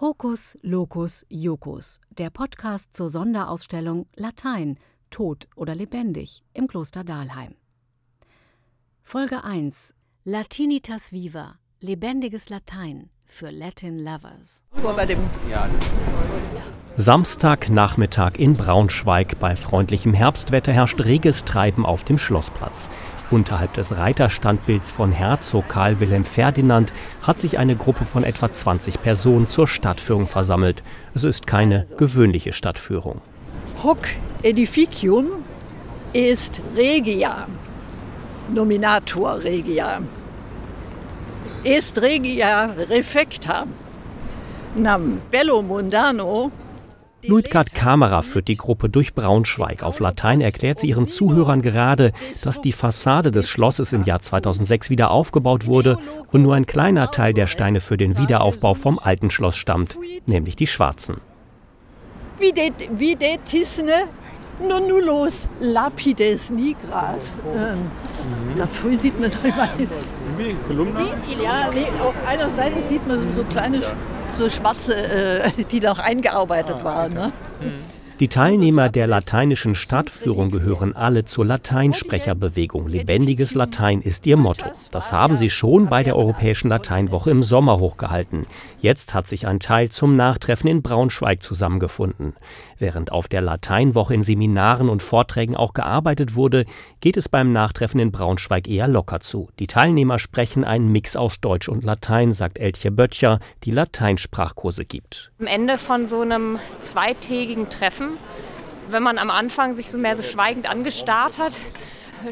[0.00, 4.78] Hokus Locus Jocus, der Podcast zur Sonderausstellung Latein,
[5.10, 7.54] tot oder lebendig im Kloster Dahlheim.
[9.02, 9.94] Folge 1
[10.24, 14.64] Latinitas Viva, lebendiges Latein für Latin Lovers.
[16.96, 19.38] Samstagnachmittag in Braunschweig.
[19.38, 22.88] Bei freundlichem Herbstwetter herrscht reges Treiben auf dem Schlossplatz.
[23.30, 29.02] Unterhalb des Reiterstandbilds von Herzog Karl Wilhelm Ferdinand hat sich eine Gruppe von etwa 20
[29.02, 30.82] Personen zur Stadtführung versammelt.
[31.14, 33.20] Es ist keine gewöhnliche Stadtführung.
[33.82, 34.08] Hoc
[34.42, 35.26] edificium
[36.14, 37.46] est regia,
[38.52, 40.00] nominator regia.
[41.64, 43.66] Est regia refecta,
[47.22, 49.82] Luitgard Kamera führt die Gruppe durch Braunschweig.
[49.82, 52.12] Auf Latein erklärt sie ihren Zuhörern gerade,
[52.42, 55.98] dass die Fassade des Schlosses im Jahr 2006 wieder aufgebaut wurde
[56.32, 59.96] und nur ein kleiner Teil der Steine für den Wiederaufbau vom alten Schloss stammt,
[60.26, 61.18] nämlich die schwarzen.
[62.38, 64.08] Videtisne
[64.66, 67.32] nonnulos lapides nigras.
[67.54, 67.90] Ähm,
[68.56, 68.66] da
[68.98, 69.68] sieht man doch immer.
[71.42, 73.80] Ja, nee, auf einer Seite sieht man so kleine
[74.36, 77.12] so schwarze, äh, die noch eingearbeitet ah, waren.
[77.12, 77.32] Ne?
[78.20, 82.86] Die Teilnehmer der lateinischen Stadtführung gehören alle zur Lateinsprecherbewegung.
[82.86, 84.66] Lebendiges Latein ist ihr Motto.
[84.90, 88.42] Das haben sie schon bei der Europäischen Lateinwoche im Sommer hochgehalten.
[88.78, 92.34] Jetzt hat sich ein Teil zum Nachtreffen in Braunschweig zusammengefunden.
[92.78, 96.66] Während auf der Lateinwoche in Seminaren und Vorträgen auch gearbeitet wurde,
[97.00, 99.48] geht es beim Nachtreffen in Braunschweig eher locker zu.
[99.58, 105.32] Die Teilnehmer sprechen einen Mix aus Deutsch und Latein, sagt Eltje Böttcher, die Lateinsprachkurse gibt.
[105.40, 108.09] Am Ende von so einem zweitägigen Treffen
[108.88, 111.54] wenn man am Anfang sich so mehr so schweigend angestarrt hat,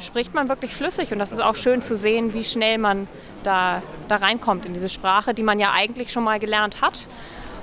[0.01, 1.13] spricht man wirklich flüssig.
[1.13, 3.09] Und das ist auch schön zu sehen, wie schnell man
[3.45, 7.07] da, da reinkommt in diese Sprache, die man ja eigentlich schon mal gelernt hat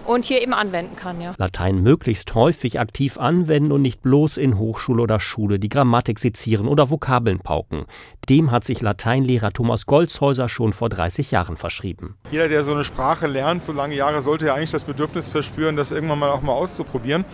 [0.05, 1.19] und hier eben anwenden kann.
[1.21, 1.33] Ja.
[1.37, 6.67] Latein möglichst häufig aktiv anwenden und nicht bloß in Hochschule oder Schule die Grammatik sezieren
[6.67, 7.85] oder Vokabeln pauken.
[8.29, 12.17] Dem hat sich Lateinlehrer Thomas Golzhäuser schon vor 30 Jahren verschrieben.
[12.31, 15.75] Jeder, der so eine Sprache lernt, so lange Jahre, sollte ja eigentlich das Bedürfnis verspüren,
[15.75, 17.25] das irgendwann mal auch mal auszuprobieren.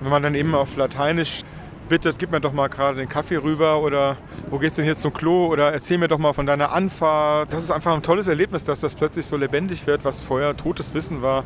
[0.00, 1.42] Wenn man dann eben auf Lateinisch
[1.88, 4.16] bittet, gib mir doch mal gerade den Kaffee rüber oder
[4.50, 7.52] wo geht's denn hier zum Klo oder erzähl mir doch mal von deiner Anfahrt.
[7.52, 10.94] Das ist einfach ein tolles Erlebnis, dass das plötzlich so lebendig wird, was vorher totes
[10.94, 11.44] Wissen war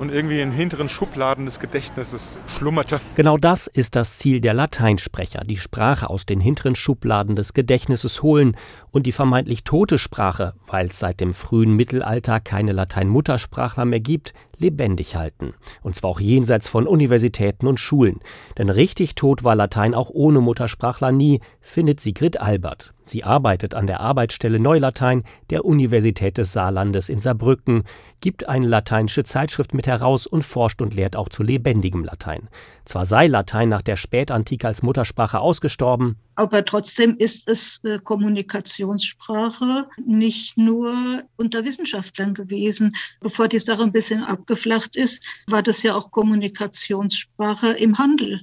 [0.00, 3.00] und irgendwie in hinteren Schubladen des Gedächtnisses schlummerte.
[3.16, 8.22] Genau das ist das Ziel der Lateinsprecher, die Sprache aus den hinteren Schubladen des Gedächtnisses
[8.22, 8.56] holen
[8.90, 14.32] und die vermeintlich tote Sprache, weil es seit dem frühen Mittelalter keine Latein-Muttersprachler mehr gibt,
[14.56, 15.52] lebendig halten.
[15.82, 18.20] Und zwar auch jenseits von Universitäten und Schulen.
[18.56, 22.94] Denn richtig tot war Latein auch ohne Muttersprachler nie, findet Sigrid Albert.
[23.10, 27.82] Sie arbeitet an der Arbeitsstelle Neulatein der Universität des Saarlandes in Saarbrücken,
[28.20, 32.48] gibt eine lateinische Zeitschrift mit heraus und forscht und lehrt auch zu lebendigem Latein.
[32.84, 39.88] Zwar sei Latein nach der Spätantike als Muttersprache ausgestorben, aber trotzdem ist es äh, Kommunikationssprache
[40.06, 42.94] nicht nur unter Wissenschaftlern gewesen.
[43.20, 48.42] Bevor die Sache ein bisschen abgeflacht ist, war das ja auch Kommunikationssprache im Handel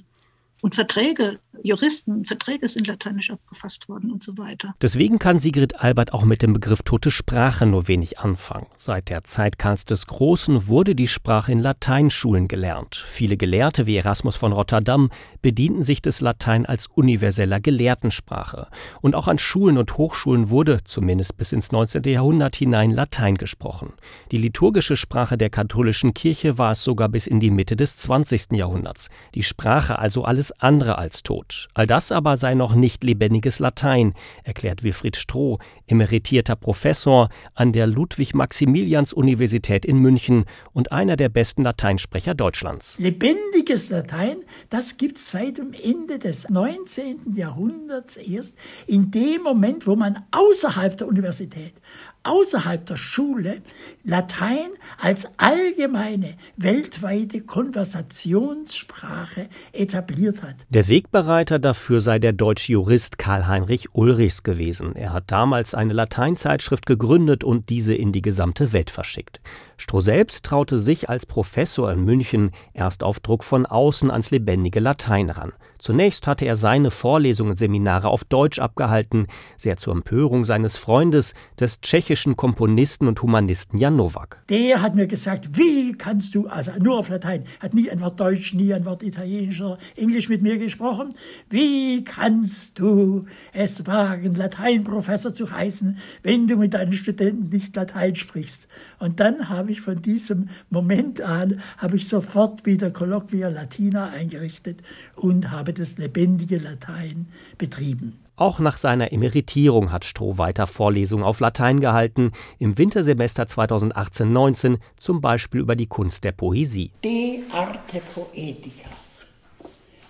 [0.60, 4.74] und Verträge, Juristen, Verträge sind lateinisch abgefasst worden und so weiter.
[4.80, 8.66] Deswegen kann Sigrid Albert auch mit dem Begriff tote Sprache nur wenig anfangen.
[8.76, 12.96] Seit der Zeit Karls des Großen wurde die Sprache in Lateinschulen gelernt.
[12.96, 15.10] Viele Gelehrte wie Erasmus von Rotterdam
[15.42, 18.68] bedienten sich des Latein als universeller Gelehrtensprache.
[19.00, 22.04] Und auch an Schulen und Hochschulen wurde, zumindest bis ins 19.
[22.04, 23.92] Jahrhundert hinein, Latein gesprochen.
[24.32, 28.52] Die liturgische Sprache der katholischen Kirche war es sogar bis in die Mitte des 20.
[28.52, 29.08] Jahrhunderts.
[29.34, 31.57] Die Sprache also alles alles andere als tot.
[31.74, 34.14] All das aber sei noch nicht lebendiges Latein,
[34.44, 42.34] erklärt Wilfried Stroh, emeritierter Professor an der Ludwig-Maximilians-Universität in München und einer der besten Lateinsprecher
[42.34, 42.98] Deutschlands.
[42.98, 44.38] Lebendiges Latein,
[44.70, 47.34] das gibt es seit dem Ende des 19.
[47.34, 51.74] Jahrhunderts erst, in dem Moment, wo man außerhalb der Universität,
[52.22, 53.62] außerhalb der Schule
[54.04, 54.68] Latein
[54.98, 60.66] als allgemeine weltweite Konversationssprache etabliert hat.
[60.68, 64.94] Der Wegbereiter dafür sei der deutsche Jurist Karl-Heinrich Ulrichs gewesen.
[64.94, 69.40] Er hat damals eine Lateinzeitschrift gegründet und diese in die gesamte Welt verschickt.
[69.76, 74.80] Stroh selbst traute sich als Professor in München erst auf Druck von außen ans lebendige
[74.80, 75.52] Latein ran.
[75.78, 81.34] Zunächst hatte er seine Vorlesungen und Seminare auf Deutsch abgehalten, sehr zur Empörung seines Freundes,
[81.58, 84.42] des tschechischen Komponisten und Humanisten Jan Nowak.
[84.48, 88.18] Der hat mir gesagt, wie kannst du, also nur auf Latein, hat nie ein Wort
[88.18, 91.14] Deutsch, nie ein Wort Italienisch oder Englisch mit mir gesprochen.
[91.48, 98.16] Wie kannst du es wagen, Lateinprofessor zu heißen, wenn du mit deinen Studenten nicht Latein
[98.16, 98.66] sprichst?
[98.98, 104.82] Und dann habe ich von diesem Moment an, habe ich sofort wieder Colloquia Latina eingerichtet
[105.14, 108.18] und habe das lebendige Latein betrieben.
[108.36, 115.20] Auch nach seiner Emeritierung hat Stroh weiter Vorlesungen auf Latein gehalten, im Wintersemester 2018-19 zum
[115.20, 116.92] Beispiel über die Kunst der Poesie.
[117.02, 118.88] De arte poetica.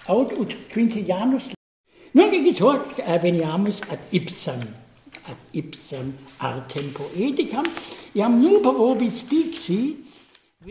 [0.06, 1.50] Aut ut Quintilianus
[2.14, 2.80] Nunc igitur
[3.22, 4.60] veniamus ad ipsam,
[5.28, 7.66] ad ipsam artem poeticam,
[8.14, 9.96] iam nuper vobis dixi,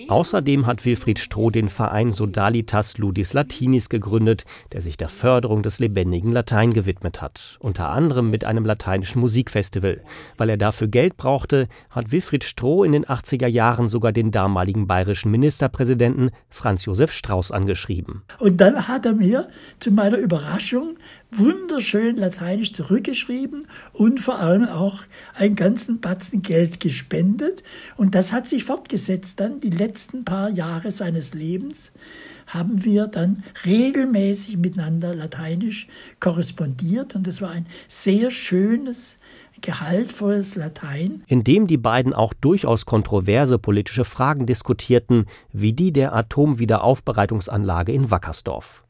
[0.10, 4.44] Außerdem hat Wilfried Stroh den Verein Sodalitas Ludis Latinis gegründet,
[4.74, 10.04] der sich der Förderung des lebendigen Latein gewidmet hat, unter anderem mit einem lateinischen Musikfestival.
[10.36, 14.88] Weil er dafür Geld brauchte, hat Wilfried Stroh in den 80er Jahren sogar den damaligen
[14.88, 18.24] bayerischen Ministerpräsidenten Franz Josef Strauß angeschrieben.
[18.40, 19.48] Und dann hat er mir
[19.80, 20.98] zu meiner Überraschung
[21.32, 25.00] wunderschön lateinisch zurückgeschrieben und vor allem auch
[25.36, 27.64] einen ganzen Batzen Geld gespendet.
[27.96, 31.92] Und das hat sich fortgesetzt dann die letzten paar Jahre seines Lebens
[32.48, 35.88] haben wir dann regelmäßig miteinander lateinisch
[36.20, 39.20] korrespondiert und es war ein sehr schönes,
[39.62, 41.24] gehaltvolles Latein.
[41.28, 48.12] In dem die beiden auch durchaus kontroverse politische Fragen diskutierten, wie die der Atomwiederaufbereitungsanlage in
[48.12, 48.84] Wackersdorf.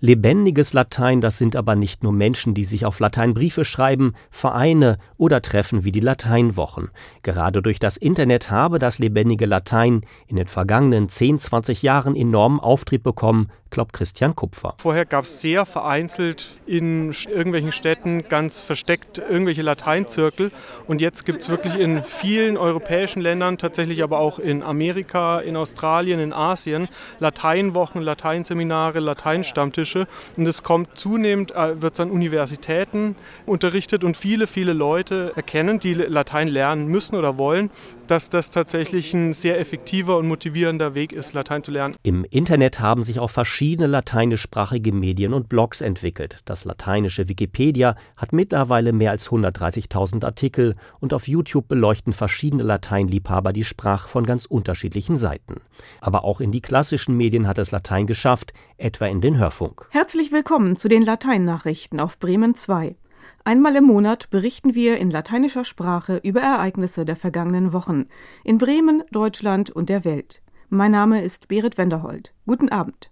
[0.00, 4.98] Lebendiges Latein, das sind aber nicht nur Menschen, die sich auf Latein Briefe schreiben, Vereine
[5.16, 6.90] oder Treffen wie die Lateinwochen.
[7.22, 12.60] Gerade durch das Internet habe das lebendige Latein in den vergangenen 10, 20 Jahren enormen
[12.60, 14.74] Auftrieb bekommen, glaubt Christian Kupfer.
[14.78, 20.52] Vorher gab es sehr vereinzelt in irgendwelchen Städten ganz versteckt irgendwelche Lateinzirkel
[20.86, 25.56] und jetzt gibt es wirklich in vielen europäischen Ländern, tatsächlich aber auch in Amerika, in
[25.56, 26.88] Australien, in Asien,
[27.18, 30.06] Lateinwochen, Lateinseminare, Lateinstammtische
[30.36, 35.80] und es kommt zunehmend, äh, wird es an Universitäten unterrichtet und viele, viele Leute erkennen,
[35.80, 37.70] die Latein lernen müssen oder wollen,
[38.06, 41.96] dass das tatsächlich ein sehr effektiver und motivierender Weg ist, Latein zu lernen.
[42.04, 46.40] Im Internet haben sich auch verschiedene verschiedene lateinischsprachige Medien und Blogs entwickelt.
[46.44, 53.54] Das lateinische Wikipedia hat mittlerweile mehr als 130.000 Artikel und auf YouTube beleuchten verschiedene Lateinliebhaber
[53.54, 55.62] die Sprache von ganz unterschiedlichen Seiten.
[56.02, 59.86] Aber auch in die klassischen Medien hat es Latein geschafft, etwa in den Hörfunk.
[59.88, 62.96] Herzlich willkommen zu den Lateinnachrichten auf Bremen 2.
[63.44, 68.08] Einmal im Monat berichten wir in lateinischer Sprache über Ereignisse der vergangenen Wochen
[68.44, 70.42] in Bremen, Deutschland und der Welt.
[70.68, 72.34] Mein Name ist Berit Wenderhold.
[72.46, 73.10] Guten Abend.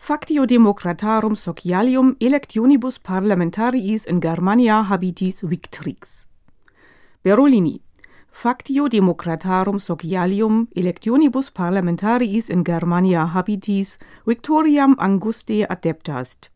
[0.00, 6.28] Factio democratarum socialium electionibus parlamentariis in Germania habitis victrix.
[7.22, 7.82] Berolini.
[8.32, 16.48] Factio democratarum socialium electionibus parlamentariis in Germania habitis victoriam Anguste adeptast.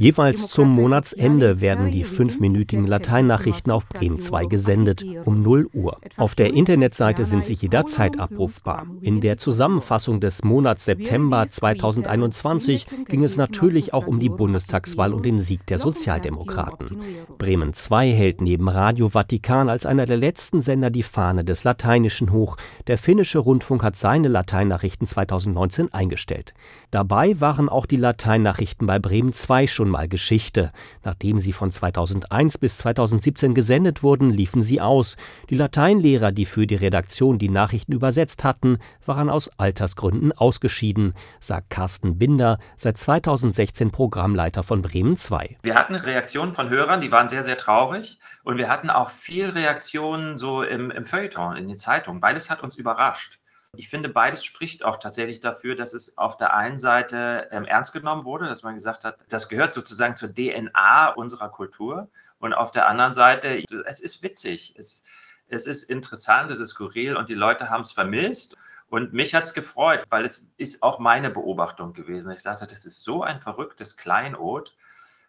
[0.00, 5.98] Jeweils zum Monatsende werden die fünfminütigen Lateinnachrichten auf Bremen 2 gesendet, um 0 Uhr.
[6.16, 8.86] Auf der Internetseite sind sie jederzeit abrufbar.
[9.00, 15.26] In der Zusammenfassung des Monats September 2021 ging es natürlich auch um die Bundestagswahl und
[15.26, 17.00] den Sieg der Sozialdemokraten.
[17.36, 22.30] Bremen 2 hält neben Radio Vatikan als einer der letzten Sender die Fahne des Lateinischen
[22.30, 22.56] hoch.
[22.86, 26.54] Der finnische Rundfunk hat seine Lateinnachrichten 2019 eingestellt.
[26.92, 30.70] Dabei waren auch die Lateinnachrichten bei Bremen 2 schon schon mal Geschichte.
[31.02, 35.16] Nachdem sie von 2001 bis 2017 gesendet wurden, liefen sie aus.
[35.48, 41.70] Die Lateinlehrer, die für die Redaktion die Nachrichten übersetzt hatten, waren aus Altersgründen ausgeschieden, sagt
[41.70, 45.56] Carsten Binder, seit 2016 Programmleiter von Bremen 2.
[45.62, 48.18] Wir hatten Reaktionen von Hörern, die waren sehr, sehr traurig.
[48.44, 52.20] Und wir hatten auch viel Reaktionen so im, im Feuilleton, in den Zeitungen.
[52.20, 53.37] Beides hat uns überrascht.
[53.76, 57.92] Ich finde, beides spricht auch tatsächlich dafür, dass es auf der einen Seite ähm, ernst
[57.92, 62.08] genommen wurde, dass man gesagt hat, das gehört sozusagen zur DNA unserer Kultur.
[62.38, 65.04] Und auf der anderen Seite, es ist witzig, es,
[65.48, 68.56] es ist interessant, es ist skurril und die Leute haben es vermisst.
[68.88, 72.32] Und mich hat es gefreut, weil es ist auch meine Beobachtung gewesen.
[72.32, 74.74] Ich sagte, das ist so ein verrücktes Kleinod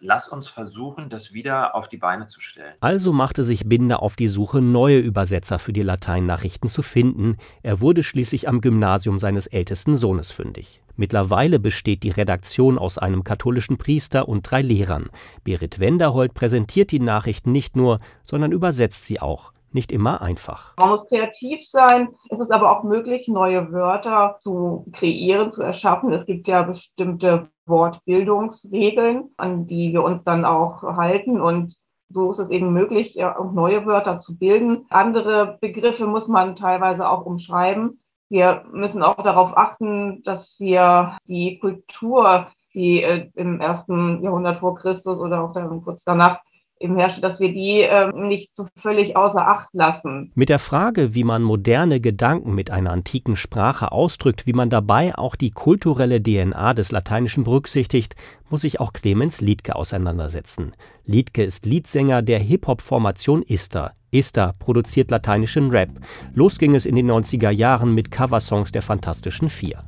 [0.01, 2.73] lass uns versuchen, das wieder auf die Beine zu stellen.
[2.79, 7.37] Also machte sich Binder auf die Suche, neue Übersetzer für die Lateinnachrichten zu finden.
[7.63, 10.81] Er wurde schließlich am Gymnasium seines ältesten Sohnes fündig.
[10.95, 15.09] Mittlerweile besteht die Redaktion aus einem katholischen Priester und drei Lehrern.
[15.43, 20.73] Berit Wenderhold präsentiert die Nachrichten nicht nur, sondern übersetzt sie auch nicht immer einfach.
[20.77, 22.09] Man muss kreativ sein.
[22.29, 26.11] Es ist aber auch möglich, neue Wörter zu kreieren, zu erschaffen.
[26.13, 31.39] Es gibt ja bestimmte Wortbildungsregeln, an die wir uns dann auch halten.
[31.39, 31.75] Und
[32.09, 33.17] so ist es eben möglich,
[33.53, 34.85] neue Wörter zu bilden.
[34.89, 37.99] Andere Begriffe muss man teilweise auch umschreiben.
[38.29, 44.75] Wir müssen auch darauf achten, dass wir die Kultur, die äh, im ersten Jahrhundert vor
[44.75, 46.39] Christus oder auch dann kurz danach
[46.79, 50.31] eben herrscht, dass wir die äh, nicht so völlig außer Acht lassen.
[50.35, 55.15] Mit der Frage, wie man moderne Gedanken mit einer antiken Sprache ausdrückt, wie man dabei
[55.15, 58.15] auch die kulturelle DNA des Lateinischen berücksichtigt,
[58.49, 60.73] muss sich auch Clemens Liedke auseinandersetzen.
[61.05, 63.93] Liedke ist Leadsänger der Hip-Hop-Formation Ista.
[64.11, 65.89] Ista produziert lateinischen Rap.
[66.33, 69.79] Los ging es in den 90er Jahren mit Coversongs der Fantastischen Vier.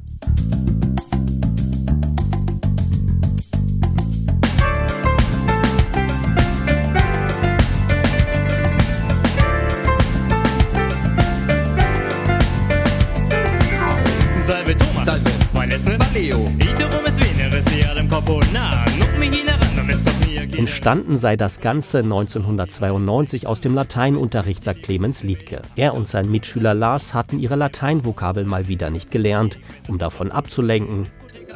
[14.52, 15.32] Salve Thomas, Salve.
[15.54, 15.70] mein
[19.40, 25.62] narandum es Entstanden sei das Ganze 1992 aus dem Lateinunterricht, sagt Clemens Liedke.
[25.78, 31.08] Er und sein Mitschüler Lars hatten ihre Lateinvokabel mal wieder nicht gelernt, um davon abzulenken.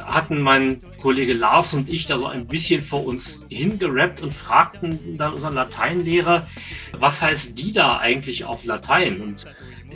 [0.06, 5.18] Hatten mein Kollege Lars und ich da so ein bisschen vor uns hingerappt und fragten
[5.18, 6.46] dann unseren Lateinlehrer,
[6.92, 9.20] was heißt die da eigentlich auf Latein?
[9.20, 9.44] Und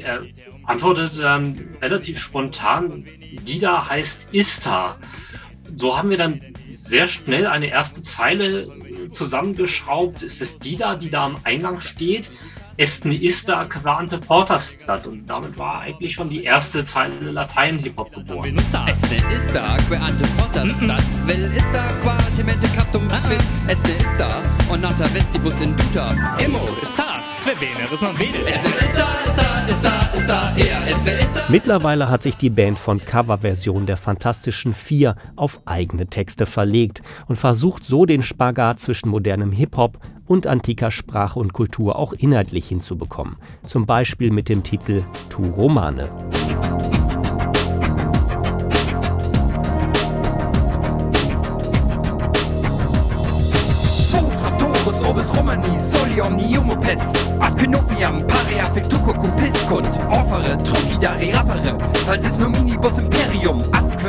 [0.02, 0.20] er
[0.64, 3.06] antwortete dann relativ spontan,
[3.46, 4.96] die da heißt Ista.
[5.76, 6.40] So haben wir dann
[6.84, 8.66] sehr schnell eine erste Zeile
[9.12, 10.22] zusammengeschraubt.
[10.22, 12.30] Ist es die da, die da am Eingang steht?
[12.80, 15.06] Estne ista quante portastat.
[15.06, 18.56] Und damit war eigentlich schon die erste Zeile Latein-Hip-Hop geboren.
[18.56, 21.02] Estne ista quante portastat.
[21.26, 23.42] Vel ista quatemente captum fit.
[23.68, 24.28] Estne ista
[24.72, 26.08] und nata vestibus induta.
[26.38, 28.46] Emo istas, que veneris non vedes.
[28.46, 30.88] Estne ista, ista, ista, ista, er.
[30.88, 31.40] Estne ista.
[31.50, 37.36] Mittlerweile hat sich die Band von Coverversion der Fantastischen Vier auf eigene Texte verlegt und
[37.36, 39.98] versucht so den Spagat zwischen modernem Hip-Hop
[40.30, 43.34] und antiker Sprache und Kultur auch inhaltlich hinzubekommen.
[43.66, 46.08] Zum Beispiel mit dem Titel Tu Romane.
[56.30, 57.00] Soli omni humopes
[57.40, 61.74] ad quinopiam parea fictuco cum piscunt offere trucidari rappere.
[62.06, 63.58] Falsis nominibus imperium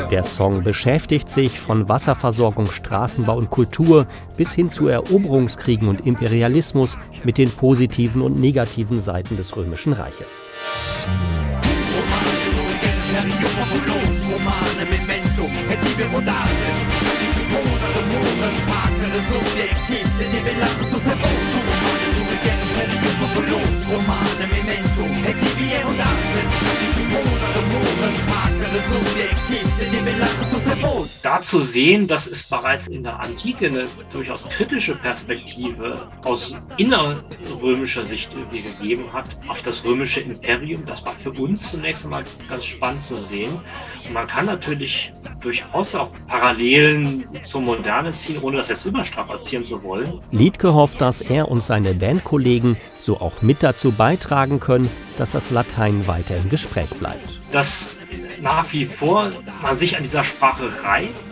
[0.10, 6.98] Der Song beschäftigt sich von Wasserversorgung, Straßenbau und Kultur bis hin zu Eroberungskriegen und Imperialismus
[7.24, 10.42] mit den positiven und negativen Seiten des Römischen Reiches.
[14.34, 14.82] Romane
[31.52, 38.30] zu sehen, dass es bereits in der Antike eine durchaus kritische Perspektive aus innerrömischer Sicht
[38.34, 43.04] irgendwie gegeben hat auf das römische Imperium, das war für uns zunächst einmal ganz spannend
[43.04, 43.52] zu sehen.
[44.08, 49.84] Und man kann natürlich durchaus auch Parallelen zur Moderne ziehen, ohne das jetzt überstrapazieren zu
[49.84, 50.22] wollen.
[50.32, 55.52] Liedke hofft, dass er und seine Bandkollegen so auch mit dazu beitragen können, dass das
[55.52, 57.42] Latein weiter im Gespräch bleibt.
[57.52, 57.98] dass
[58.42, 59.32] nach wie vor
[59.62, 61.31] man sich an dieser Sprache reibt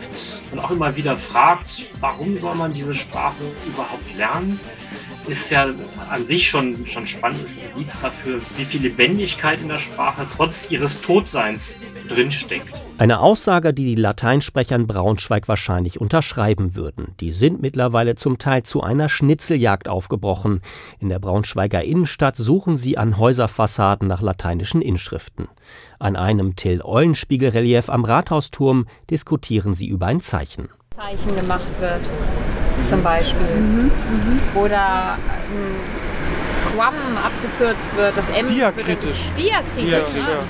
[0.52, 4.58] und auch immer wieder fragt, warum soll man diese Sprache überhaupt lernen,
[5.26, 5.68] ist ja
[6.08, 10.26] an sich schon, schon spannend, ist ein Indiz dafür, wie viel Lebendigkeit in der Sprache
[10.34, 11.76] trotz ihres Todseins
[12.10, 12.74] drinsteckt.
[12.98, 17.14] Eine Aussage, die die Lateinsprecher in Braunschweig wahrscheinlich unterschreiben würden.
[17.20, 20.60] Die sind mittlerweile zum Teil zu einer Schnitzeljagd aufgebrochen.
[20.98, 25.48] In der Braunschweiger Innenstadt suchen sie an Häuserfassaden nach lateinischen Inschriften.
[25.98, 30.68] An einem Till-Eulenspiegel-Relief am Rathausturm diskutieren sie über ein Zeichen.
[30.94, 32.00] Zeichen gemacht wird,
[32.82, 33.90] zum Beispiel.
[34.54, 35.99] Oder ein
[36.74, 38.46] Quam abgekürzt wird, das M.
[38.46, 39.30] Diakritisch.
[39.36, 40.16] Diakritisch.
[40.16, 40.28] Ja, ah.
[40.28, 40.44] ja,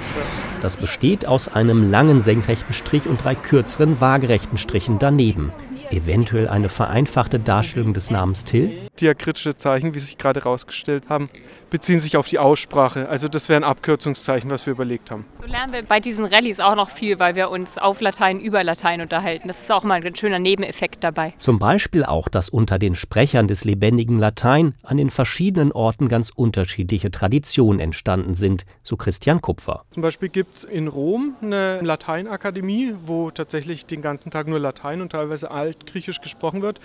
[0.62, 5.52] Das besteht aus einem langen senkrechten Strich und drei kürzeren waagerechten Strichen daneben.
[5.90, 8.89] Eventuell eine vereinfachte Darstellung des Namens Till?
[9.00, 11.30] Diakritische Zeichen, wie sich gerade herausgestellt haben,
[11.70, 13.08] beziehen sich auf die Aussprache.
[13.08, 15.24] Also das wäre ein Abkürzungszeichen, was wir überlegt haben.
[15.40, 18.62] So lernen wir bei diesen Rallyes auch noch viel, weil wir uns auf Latein über
[18.64, 19.48] Latein unterhalten.
[19.48, 21.34] Das ist auch mal ein schöner Nebeneffekt dabei.
[21.38, 26.30] Zum Beispiel auch, dass unter den Sprechern des lebendigen Latein an den verschiedenen Orten ganz
[26.34, 29.84] unterschiedliche Traditionen entstanden sind, so Christian Kupfer.
[29.92, 35.00] Zum Beispiel gibt es in Rom eine Lateinakademie, wo tatsächlich den ganzen Tag nur Latein
[35.00, 36.80] und teilweise Altgriechisch gesprochen wird.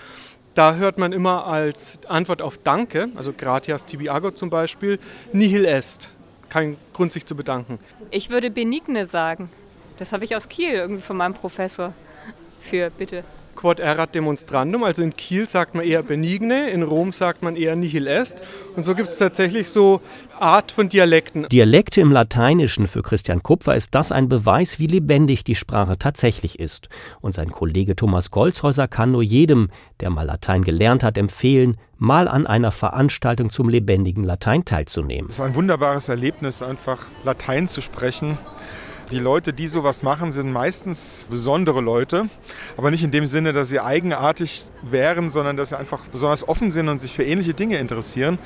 [0.56, 5.00] Da hört man immer als Antwort auf Danke, also gratias tibi ago zum Beispiel,
[5.34, 6.10] nihil est.
[6.48, 7.78] Kein Grund, sich zu bedanken.
[8.10, 9.50] Ich würde benigne sagen.
[9.98, 11.94] Das habe ich aus Kiel irgendwie von meinem Professor.
[12.62, 13.26] Für bitte.
[13.56, 17.76] Quod erat demonstrandum, also in Kiel sagt man eher benigne, in Rom sagt man eher
[17.76, 18.42] nihil est.
[18.76, 20.02] Und so gibt es tatsächlich so
[20.40, 21.48] Art von Dialekten.
[21.50, 26.60] Dialekte im Lateinischen für Christian Kupfer ist das ein Beweis, wie lebendig die Sprache tatsächlich
[26.60, 26.90] ist.
[27.22, 29.70] Und sein Kollege Thomas Golzhäuser kann nur jedem,
[30.02, 35.30] der mal Latein gelernt hat, empfehlen, mal an einer Veranstaltung zum lebendigen Latein teilzunehmen.
[35.30, 38.38] Es ist ein wunderbares Erlebnis, einfach Latein zu sprechen.
[39.12, 42.28] Die Leute, die sowas machen, sind meistens besondere Leute,
[42.76, 46.72] aber nicht in dem Sinne, dass sie eigenartig wären, sondern dass sie einfach besonders offen
[46.72, 48.40] sind und sich für ähnliche Dinge interessieren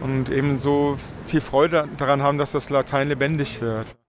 [0.00, 0.96] und eben so
[1.26, 3.98] viel Freude daran haben, dass das Latein lebendig wird.